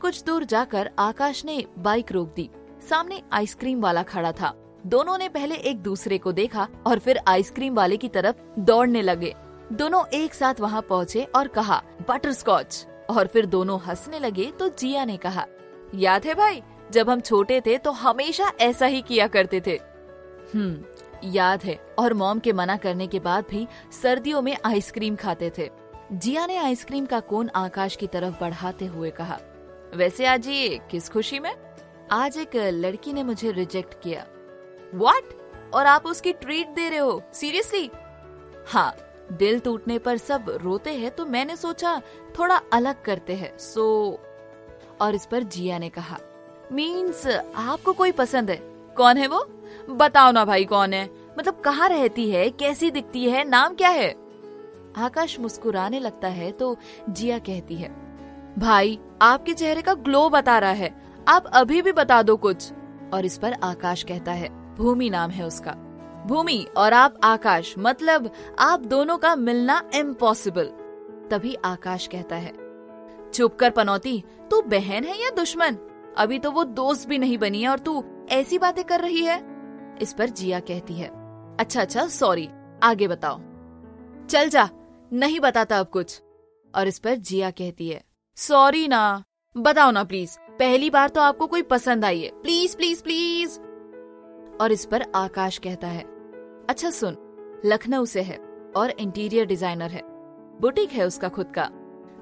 कुछ 0.00 0.22
दूर 0.22 0.44
जाकर 0.44 0.90
आकाश 0.98 1.44
ने 1.44 1.64
बाइक 1.78 2.12
रोक 2.12 2.34
दी। 2.34 2.50
सामने 2.90 3.22
आइसक्रीम 3.32 3.80
वाला 3.80 4.02
खड़ा 4.02 4.32
था। 4.32 4.54
दोनों 4.86 5.16
ने 5.18 5.28
पहले 5.28 5.54
एक 5.60 5.78
दूसरे 5.82 6.16
को 6.18 6.32
देखा 6.32 6.66
और 6.86 6.98
फिर 6.98 7.18
आइसक्रीम 7.28 7.74
वाले 7.74 7.96
की 7.96 8.08
तरफ़ 8.08 8.36
दौड़ने 8.58 9.00
लगे। 9.02 9.32
दोनों 9.72 10.04
एक 10.14 10.34
साथ 10.34 10.60
वहाँ 10.60 10.82
पहुँचे 10.82 11.22
और 11.36 11.48
कहा 11.48 11.82
बटर 12.08 12.32
स्कॉच 12.32 12.86
और 13.10 13.26
फिर 13.26 13.46
दोनों 13.46 13.78
हंसने 13.80 14.18
लगे 14.18 14.50
तो 14.58 14.68
जिया 14.68 15.04
ने 15.04 15.16
कहा, 15.16 15.46
याद 15.94 16.24
है 16.24 16.34
भाई, 16.34 16.62
जब 16.90 17.10
हम 17.10 17.20
छोटे 17.20 17.60
थे 17.60 17.76
तो 17.78 17.90
हमेशा 17.92 18.52
ऐसा 18.60 18.86
ही 18.86 19.00
किया 19.02 19.26
करते 19.26 19.60
थे। 19.60 19.78
हम्म 20.54 21.30
याद 21.30 21.64
है। 21.64 21.78
और 21.98 22.14
मॉम 22.14 22.38
के 22.38 22.52
मना 22.52 22.76
करने 22.76 23.06
के 23.06 23.20
बाद 23.20 23.44
भी 23.50 23.66
सर्दियों 24.02 24.42
में 24.42 24.56
आइसक्रीम 24.64 25.16
खाते 25.16 25.50
थे। 25.58 25.68
जिया 26.12 26.46
ने 26.46 26.56
आइसक्रीम 26.56 27.06
का 27.06 27.20
कोन 27.22 27.50
आकाश 27.56 27.96
की 27.96 28.06
तरफ़ 28.06 28.40
बढ़ाते 28.40 28.86
हुए 28.86 29.10
कहा, 29.10 29.38
वैसे 29.94 30.26
आज 30.26 30.48
ये 30.48 30.78
किस 30.90 31.08
खुशी 31.08 31.38
में? 31.38 31.54
आज 32.12 32.38
एक 32.38 32.56
लड़की 32.56 33.12
ने 33.12 33.22
मुझे 33.22 33.52
रिजेक्ट 33.52 34.02
किया। 34.02 34.26
व्हाट 34.96 35.34
और 35.74 35.86
आप 35.86 36.06
उसकी 36.06 36.32
ट्रीट 36.32 36.68
दे 36.68 36.88
रहे 36.88 36.98
हो? 36.98 37.22
सीरियसली 37.32 37.90
हाँ 38.68 38.94
दिल 39.32 39.58
टूटने 39.60 39.98
पर 39.98 40.16
सब 40.16 40.58
रोते 40.62 40.90
हैं 40.90 41.10
तो 41.10 41.26
मैंने 41.26 41.56
सोचा 41.56 42.00
थोड़ा 42.38 42.60
अलग 42.72 43.02
करते 43.02 43.34
हैं। 43.34 43.56
सो 43.58 44.18
और 45.00 45.14
इस 45.14 45.26
पर 45.26 45.42
जिया 45.42 45.78
ने 45.78 45.88
कहा 45.88 46.18
मीन्स 46.72 47.26
आपको 47.56 47.92
कोई 47.92 48.12
पसंद 48.12 48.50
है? 48.50 48.56
कौन 48.96 49.16
है 49.16 49.26
वो? 49.26 49.44
बताओ 49.90 50.30
ना 50.32 50.44
भाई 50.44 50.64
कौन 50.64 50.92
है? 50.92 51.08
मतलब 51.38 51.60
कहाँ 51.60 51.88
रहती 51.88 52.30
है? 52.30 52.48
कैसी 52.50 52.90
दिखती 52.90 53.24
है? 53.24 53.44
नाम 53.44 53.74
क्या 53.74 53.88
है? 53.88 54.14
आकाश 54.96 55.38
मुस्कुराने 55.40 56.00
लगता 56.00 56.28
है 56.28 56.50
तो 56.52 56.76
जिया 57.10 57.38
कहती 57.38 57.74
है, 57.74 57.88
भाई, 58.58 58.98
आपके 59.22 59.54
चेहरे 59.54 59.82
का 59.82 59.94
ग्लो 59.94 60.28
बता 60.28 60.58
रहा 60.58 60.70
है। 60.70 60.94
आप 61.28 61.46
अभी 61.46 61.82
भी 61.82 61.92
बता 61.92 62.22
दो 62.22 62.36
कुछ। 62.36 62.70
और 63.14 63.24
इस 63.24 63.38
पर 63.38 63.52
आकाश 63.62 64.02
कहता 64.02 64.32
है 64.32 64.48
भूमि 64.76 65.10
नाम 65.10 65.30
है 65.30 65.46
उसका। 65.46 65.72
भूमि 66.26 66.66
और 66.76 66.92
आप 66.92 67.20
आकाश 67.24 67.74
मतलब 67.78 68.30
आप 68.58 68.80
दोनों 68.80 69.18
का 69.18 69.36
मिलना 69.36 69.90
इम्पॉसिबल 69.94 70.64
तभी 71.30 71.54
आकाश 71.54 72.06
कहता 72.06 72.36
है। 72.36 72.52
चुप 73.30 73.56
कर 73.56 73.70
पनौती, 73.70 74.24
तू 74.50 74.62
बहन 74.62 75.04
है 75.04 75.22
या 75.24 75.30
दुश्मन? 75.30 75.76
अभी 76.18 76.38
तो 76.38 76.50
वो 76.50 76.64
दोस्त 76.64 77.08
भी 77.08 77.18
नहीं 77.18 77.38
बनी 77.38 77.62
है 77.62 77.68
और 77.68 77.78
तू 77.78 78.04
ऐसी 78.30 78.58
बातें 78.58 78.84
कर 78.84 79.00
रही 79.00 79.24
है? 79.24 79.42
इस 80.02 80.12
पर 80.12 80.28
जिया 80.28 80.60
कहती 80.60 80.94
है। 80.94 81.08
अच्छा 81.60 81.80
अच्छा 81.80 82.06
सॉरी 82.06 82.48
आगे 82.82 83.08
बताओ। 83.08 83.40
चल 84.26 84.48
जा, 84.48 84.68
नहीं 85.12 85.40
बताता 85.40 85.78
अब 85.78 85.86
कुछ। 85.86 86.22
और 86.74 86.88
इस 86.88 86.98
पर 86.98 87.14
जिया 87.14 87.50
कहती 87.50 87.88
है। 87.88 88.04
सॉरी 88.36 88.88
ना, 88.88 89.24
बताओ 89.56 89.90
ना 89.90 90.04
प्लीज़ 90.04 90.38
पहली 90.58 90.90
बार 90.90 91.08
तो 91.08 91.20
आपको 91.20 91.46
कोई 91.46 91.62
पसंद 91.62 92.04
आई 92.04 92.20
है। 92.20 92.30
प्लीज़ 92.42 92.76
प्लीज़ 92.76 93.02
प्लीज़ 93.02 93.58
और 94.60 94.72
इस 94.72 94.84
पर 94.84 95.04
आकाश 95.14 95.58
कहता 95.58 95.88
है। 95.88 96.02
अच्छा 96.68 96.90
सुन, 96.90 97.16
लखनऊ 97.64 98.04
से 98.04 98.22
है 98.22 98.38
और 98.76 98.90
इंटीरियर 98.90 99.46
डिज़ाइनर 99.46 99.90
है। 99.90 100.02
बुटीक 100.60 100.92
है 100.92 101.06
उसका 101.06 101.28
खुद 101.28 101.50
का। 101.50 101.68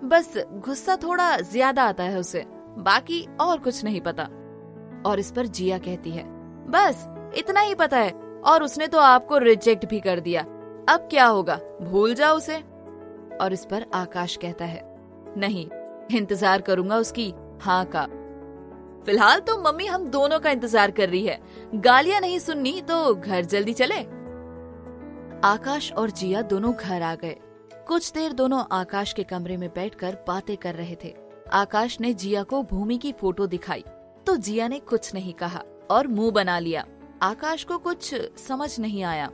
बस 0.04 0.32
गुस्सा 0.64 0.96
थोड़ा 0.96 1.36
ज़्यादा 1.36 1.82
आता 1.82 2.04
है 2.04 2.18
उसे, 2.18 2.44
बाकी 2.78 3.26
और 3.40 3.58
कुछ 3.58 3.82
नहीं 3.84 4.00
पता। 4.00 4.28
और 5.06 5.18
इस 5.18 5.30
पर 5.30 5.46
जिया 5.46 5.78
कहती 5.78 6.10
है, 6.10 6.24
बस 6.68 7.06
इतना 7.38 7.60
ही 7.60 7.74
पता 7.74 7.98
है, 7.98 8.10
और 8.40 8.62
उसने 8.62 8.86
तो 8.86 8.98
आपको 8.98 9.38
रिजेक्ट 9.38 9.84
भी 9.86 10.00
कर 10.00 10.20
दिया। 10.20 10.42
अब 10.88 11.06
क्या 11.10 11.26
होगा, 11.26 11.58
भूल 11.82 12.14
जाओ 12.14 12.36
उसे। 12.36 12.56
और 13.36 13.52
इस 13.52 13.64
पर 13.64 13.86
आकाश 13.94 14.36
कहता 14.36 14.64
है, 14.64 14.82
नहीं, 15.36 15.66
इंतज़ार 16.10 16.60
करूँगा 16.60 16.96
उसकी 16.96 17.32
हाँ 17.60 17.84
का। 17.86 18.06
फ़िलहाल 19.06 19.40
तो 19.40 19.56
मम्मी 19.62 19.86
हम 19.86 20.06
दोनों 20.08 20.38
का 20.40 20.50
इंतज़ार 20.50 20.90
कर 20.90 21.08
रही 21.08 21.26
है। 21.26 21.40
गालियाँ 21.74 22.20
नहीं 22.20 22.38
सुननी 22.38 22.80
तो 22.80 23.14
घर 23.14 23.44
जल्दी 23.44 23.72
चले। 23.72 23.98
आकाश 25.44 25.92
और 25.92 26.10
जिया 26.10 26.42
दोनों 26.42 26.72
घर 26.74 27.02
आ 27.02 27.14
गए। 27.14 27.36
कुछ 27.88 28.10
देर 28.12 28.32
दोनों 28.32 28.64
आकाश 28.72 29.12
के 29.12 29.22
कमरे 29.22 29.56
में 29.56 29.68
बैठकर 29.68 30.16
बातें 30.28 30.56
कर 30.56 30.74
रहे 30.74 30.96
थे। 31.04 31.14
आकाश 31.52 32.00
ने 32.00 32.12
जिया 32.14 32.42
को 32.42 32.62
भूमि 32.62 32.98
की 32.98 33.12
फ़ोटो 33.12 33.46
दिखाई। 33.46 33.84
तो 34.26 34.36
जिया 34.36 34.68
ने 34.68 34.78
कुछ 34.82 35.12
नहीं 35.14 35.32
कहा 35.34 35.62
और 35.90 36.06
मुँह 36.06 36.30
बना 36.30 36.58
लिया। 36.58 36.84
आकाश 37.22 37.64
को 37.64 37.78
कुछ 37.78 38.14
समझ 38.38 38.78
नहीं 38.80 39.02
आया। 39.04 39.30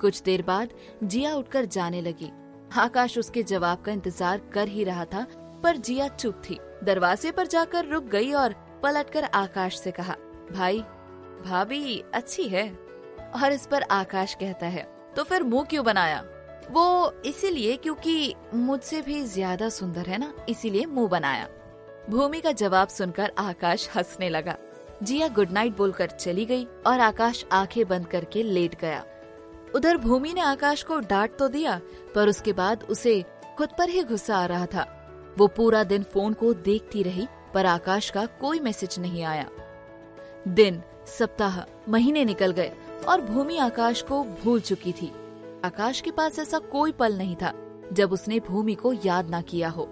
कुछ 0.00 0.22
देर 0.22 0.42
बाद 0.42 0.72
जिया 1.04 1.34
उठकर 1.34 1.64
जाने 1.66 2.00
लगी। 2.00 2.30
आकाश 2.74 3.18
उसके 3.18 3.42
जवाब 3.44 3.82
का 3.82 3.92
इंतज़ार 3.92 4.40
कर 4.54 4.68
ही 4.68 4.84
रहा 4.84 5.04
था, 5.04 5.26
पर 5.62 5.76
जिया 5.76 6.08
चुप 6.08 6.42
थी। 6.44 6.58
दरवाजे 6.84 7.30
पर 7.30 7.46
जाकर 7.46 7.84
रुक 7.84 8.04
गई 8.04 8.32
और 8.32 8.54
पलटकर 8.86 9.24
आकाश 9.24 9.78
से 9.78 9.90
कहा, 9.90 10.14
भाई, 10.52 10.78
भाभी 11.44 12.02
अच्छी 12.14 12.48
है। 12.48 12.68
और 13.34 13.52
इस 13.52 13.66
पर 13.66 13.82
आकाश 13.82 14.34
कहता 14.34 14.66
है 14.66 14.86
तो 15.16 15.22
फिर 15.24 15.42
मुँह 15.42 15.64
क्यों 15.64 15.84
बनाया? 15.84 16.22
वो 16.70 17.12
इसीलिए 17.26 17.76
क्योंकि 17.76 18.34
मुझसे 18.54 19.00
भी 19.02 19.20
ज़्यादा 19.24 19.68
सुंदर 19.68 20.06
है 20.06 20.18
ना, 20.18 20.32
इसीलिए 20.48 20.84
मुँह 20.86 21.08
बनाया। 21.08 21.48
भूमि 22.10 22.40
का 22.40 22.52
जवाब 22.52 22.88
सुनकर 22.88 23.32
आकाश 23.38 23.88
हंसने 23.96 24.28
लगा। 24.28 24.56
जिया 25.02 25.28
गुड 25.28 25.50
नाइट 25.50 25.76
बोलकर 25.76 26.10
चली 26.10 26.44
गई 26.46 26.64
और 26.86 27.00
आकाश 27.00 27.44
आँखें 27.52 27.86
बंद 27.88 28.06
करके 28.06 28.42
लेट 28.42 28.80
गया। 28.80 29.04
उधर 29.74 29.96
भूमि 29.96 30.32
ने 30.32 30.40
आकाश 30.42 30.82
को 30.82 30.98
डांट 31.00 31.36
तो 31.38 31.48
दिया, 31.48 31.80
पर 32.14 32.28
उसके 32.28 32.52
बाद 32.52 32.84
उसे 32.84 33.22
खुद 33.58 33.68
पर 33.78 33.88
ही 33.88 34.02
गुस्सा 34.04 34.36
आ 34.36 34.46
रहा 34.46 34.66
था। 34.66 34.92
वो 35.38 35.46
पूरा 35.46 35.82
दिन 35.84 36.02
फ़ोन 36.04 36.32
को 36.32 36.52
देखती 36.54 37.02
रही 37.02 37.26
पर 37.56 37.66
आकाश 37.66 38.10
का 38.10 38.24
कोई 38.40 38.60
मैसेज 38.60 38.98
नहीं 39.00 39.22
आया। 39.24 39.48
दिन, 40.48 40.82
सप्ताह, 41.08 41.60
महीने 41.88 42.24
निकल 42.24 42.52
गए 42.52 42.72
और 43.08 43.20
भूमि 43.20 43.56
आकाश 43.58 44.02
को 44.02 44.22
भूल 44.24 44.60
चुकी 44.60 44.92
थी। 44.92 45.12
आकाश 45.64 46.00
के 46.00 46.10
पास 46.10 46.38
ऐसा 46.38 46.58
कोई 46.58 46.92
पल 46.92 47.16
नहीं 47.18 47.36
था 47.36 47.52
जब 47.92 48.12
उसने 48.12 48.40
भूमि 48.40 48.74
को 48.74 48.92
याद 49.04 49.30
ना 49.30 49.40
किया 49.42 49.68
हो। 49.68 49.88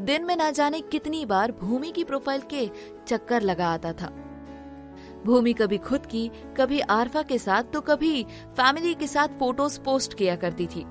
दिन 0.00 0.24
में 0.24 0.36
ना 0.36 0.50
जाने 0.50 0.80
कितनी 0.80 1.24
बार 1.26 1.52
भूमि 1.52 1.90
की 1.90 2.04
प्रोफ़ाइल 2.04 2.42
के 2.50 2.68
चक्कर 3.06 3.42
लगा 3.42 3.68
आता 3.68 3.92
था। 3.92 4.12
भूमि 5.24 5.52
कभी 5.52 5.78
खुद 5.78 6.06
की, 6.06 6.30
कभी 6.56 6.80
आरफा 6.80 7.22
के 7.22 7.38
साथ 7.38 7.72
तो 7.72 7.80
कभी 7.80 8.22
फैमिली 8.56 8.94
के 8.94 9.06
साथ 9.06 9.38
फ़ोटोज़ 9.38 9.80
पोस्ट 9.80 10.14
किया 10.14 10.36
करती 10.36 10.66
थी। 10.66 10.84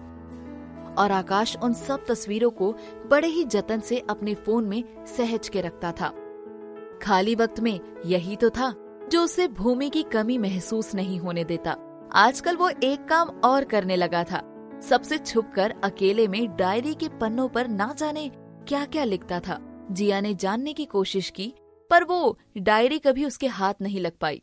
और 1.00 1.12
आकाश 1.12 1.56
उन 1.64 1.74
सब 1.74 2.06
तस्वीरों 2.06 2.50
को 2.52 2.72
बड़े 3.08 3.28
ही 3.28 3.44
जतन 3.46 3.80
से 3.80 4.00
अपने 4.10 4.34
फ़ोन 4.36 4.66
में 4.66 4.84
सहज 5.08 5.50
के 5.50 5.62
रखता 5.62 5.92
था। 5.92 6.14
खाली 7.02 7.36
वक्त 7.36 7.60
में 7.60 7.80
यही 8.06 8.36
तो 8.36 8.50
था 8.50 8.74
जो 9.12 9.24
उसे 9.24 9.48
भूमि 9.48 9.90
की 9.90 10.04
कमी 10.04 10.38
महसूस 10.38 10.94
नहीं 10.96 11.20
होने 11.20 11.44
देता। 11.44 11.76
आजकल 12.14 12.56
वो 12.56 12.70
एक 12.84 13.08
काम 13.08 13.30
और 13.44 13.64
करने 13.64 13.96
लगा 13.96 14.24
था। 14.24 14.42
सबसे 14.82 15.18
छुपकर 15.18 15.74
अकेले 15.84 16.28
में 16.28 16.56
डायरी 16.56 16.94
के 16.94 17.10
पन्नों 17.22 17.48
पर 17.50 17.68
ना 17.68 17.94
जाने 17.98 18.30
क्या 18.68 18.86
क्या 18.86 19.04
लिखता 19.04 19.40
था। 19.40 19.60
जिया 19.92 20.20
ने 20.22 20.34
जानने 20.34 20.74
की 20.74 20.86
कोशिश 20.86 21.30
की, 21.30 21.54
पर 21.90 22.04
वो 22.04 22.38
डायरी 22.58 23.00
कभी 23.00 23.26
उसके 23.26 23.48
हाथ 23.48 23.74
नहीं 23.82 24.00
लग 24.00 24.18
पाई। 24.18 24.42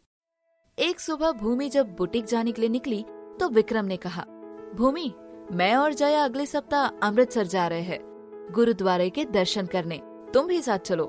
एक 0.79 1.01
सुबह 1.01 1.33
भूमि 1.33 1.69
जब 1.69 1.95
बुटीक 1.97 2.25
जाने 2.25 2.53
के 2.53 2.61
लिए 2.63 2.71
निकली 2.71 3.05
तो 3.41 3.49
विक्रम 3.49 3.85
ने 3.85 3.97
कहा, 3.97 4.25
भूमि 4.75 5.13
मैं 5.49 5.75
और 5.77 5.93
जया 5.95 6.23
अगले 6.25 6.45
सप्ताह 6.47 6.87
अमृतसर 7.03 7.47
जा 7.47 7.67
रहे 7.69 7.83
हैं। 7.83 7.99
गुरुद्वारे 8.53 9.09
के 9.11 9.25
दर्शन 9.25 9.67
करने। 9.67 10.01
तुम 10.35 10.47
भी 10.47 10.61
साथ 10.63 10.79
चलो। 10.79 11.05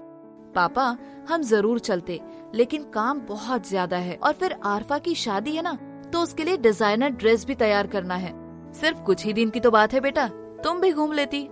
पापा, 0.55 0.85
हम 1.29 1.41
ज़रूर 1.43 1.79
चलते, 1.79 2.19
लेकिन 2.55 2.83
काम 2.91 3.19
बहुत 3.19 3.67
ज़्यादा 3.69 3.97
है 3.97 4.15
और 4.15 4.33
फिर 4.33 4.55
आरफा 4.65 4.97
की 4.99 5.15
शादी 5.15 5.55
है 5.55 5.61
ना 5.61 5.77
तो 6.13 6.21
उसके 6.21 6.43
लिए 6.43 6.57
डिज़ाइनर 6.57 7.09
ड्रेस 7.11 7.45
भी 7.45 7.55
तैयार 7.55 7.87
करना 7.87 8.15
है। 8.15 8.33
सिर्फ़ 8.73 9.01
कुछ 9.01 9.25
ही 9.25 9.33
दिन 9.33 9.49
की 9.49 9.59
तो 9.59 9.71
बात 9.71 9.93
है 9.93 9.99
बेटा, 9.99 10.27
तुम 10.63 10.81
भी 10.81 10.91
घूम 10.91 11.13
लेती। 11.13 11.47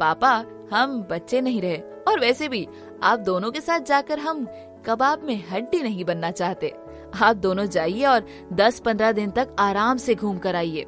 पापा, 0.00 0.32
हम 0.72 1.00
बच्चे 1.10 1.40
नहीं 1.40 1.60
रहे, 1.62 1.76
और 2.08 2.20
वैसे 2.20 2.48
भी, 2.48 2.66
आप 3.02 3.18
दोनों 3.20 3.50
के 3.50 3.60
साथ 3.60 3.80
जाकर 3.80 4.18
हम 4.18 4.46
कबाब 4.86 5.22
में 5.22 5.42
हड्डी 5.50 5.82
नहीं 5.82 6.04
बनना 6.04 6.30
चाहते। 6.32 6.74
आप 7.22 7.36
दोनों 7.36 7.66
जाइए 7.66 8.04
और 8.04 8.26
10-15 8.54 9.12
दिन 9.12 9.30
तक 9.30 9.56
आराम 9.58 9.96
से 9.96 10.14
घूम 10.14 10.38
कर 10.38 10.56
आइए। 10.56 10.86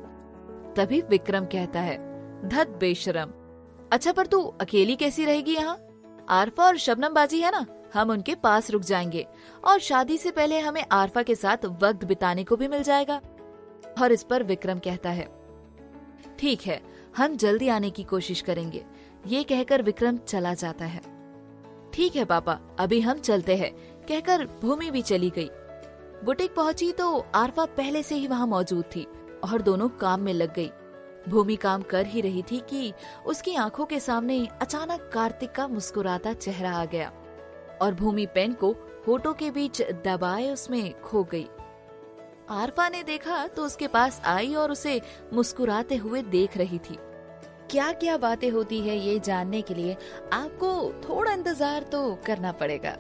तभी 0.76 1.00
विक्रम 1.00 1.45
कहता 1.45 1.81
है, 1.81 1.97
धत 2.49 2.69
बेशरम। 2.81 3.33
अच्छा 3.93 4.12
पर 4.12 4.26
तू 4.26 4.43
अकेली 4.61 4.97
कैसी 4.97 5.25
रहेगी 5.25 5.55
यहाँ? 5.55 5.79
आरफा 6.29 6.64
और 6.64 6.76
शबनम 6.76 7.14
बाजी 7.14 7.41
है 7.41 7.50
ना? 7.50 7.67
हम 7.95 8.11
उनके 8.11 8.35
पास 8.35 8.71
रुक 8.71 8.83
जाएँगे 8.83 9.26
और 9.64 9.79
शादी 9.79 10.19
से 10.19 10.31
पहले 10.31 10.59
हमें 10.59 10.85
आरफा 10.93 11.23
के 11.23 11.35
साथ 11.35 11.64
वक्त 11.64 12.05
बिताने 12.05 12.45
को 12.45 12.57
भी 12.57 12.69
मिल 12.69 12.83
जाएगा। 12.83 13.21
और 14.02 14.12
इस 14.12 14.23
पर 14.23 14.43
विक्रम 14.43 14.79
कहता 14.79 15.11
है, 15.11 15.29
ठीक 16.38 16.62
है, 16.62 16.81
हम 17.17 17.37
जल्दी 17.37 17.69
आने 17.69 17.91
की 17.91 18.02
कोशिश 18.02 18.41
करेंगे। 18.41 18.85
ये 19.26 19.43
कहकर 19.43 19.83
विक्रम 19.83 20.17
चला 20.19 20.55
जाता 20.55 20.85
है। 20.85 21.00
ठीक 21.95 22.17
है 22.17 22.25
पापा, 22.25 22.59
अभी 22.81 23.00
हम 23.00 23.19
चलते 23.19 23.57
हैं, 23.57 23.73
कहकर 24.09 24.47
भूमि 24.62 24.91
भी 24.91 25.02
चली 25.02 25.31
गई। 25.31 25.50
बुटीक 26.25 26.55
पहुँची 26.55 26.93
तो 26.93 27.26
आरफा 27.35 27.64
पहले 27.64 28.02
से 28.02 28.14
ही 28.14 28.26
वहाँ 28.26 28.47
मौजूद 28.47 28.85
थी। 28.97 29.07
और 29.44 29.62
दोनों 29.62 29.88
काम 30.00 30.20
में 30.20 30.32
लग 30.32 30.54
गई। 30.54 30.70
भूमि 31.28 31.56
काम 31.56 31.82
कर 31.82 32.06
ही 32.06 32.20
रही 32.20 32.42
थी 32.42 32.58
कि 32.61 32.92
उसकी 33.26 33.54
आँखों 33.54 33.87
के 33.87 34.00
सामने 34.00 34.46
अचानक 34.62 35.11
कार्तिक 35.14 35.52
का 35.52 35.66
मुस्कुराता 35.68 36.32
चेहरा 36.32 36.72
आ 36.72 36.84
गया 36.84 37.12
और 37.82 37.94
भूमि 37.94 38.26
पेन 38.26 38.52
को 38.54 38.70
होठों 39.06 39.32
के 39.34 39.50
बीच 39.50 39.82
दबाए 40.04 40.50
उसमें 40.50 41.00
खो 41.02 41.22
गई। 41.25 41.46
आरपा 42.50 42.88
ने 42.88 43.02
देखा 43.02 43.46
तो 43.46 43.64
उसके 43.64 43.87
पास 43.88 44.20
आई 44.25 44.54
और 44.54 44.70
उसे 44.70 45.00
मुस्कुराते 45.32 45.96
हुए 45.96 46.22
देख 46.22 46.56
रही 46.56 46.78
थी। 46.80 46.99
क्या 47.70 47.90
क्या 47.92 48.16
बातें 48.16 48.50
होती 48.50 48.80
है 48.80 48.96
ये 48.99 49.18
जानने 49.18 49.61
के 49.62 49.75
लिए 49.75 49.96
आपको 50.32 50.72
थोड़ा 51.02 51.32
इंतज़ार 51.32 51.82
तो 51.82 52.02
करना 52.26 52.52
पड़ेगा। 52.52 52.96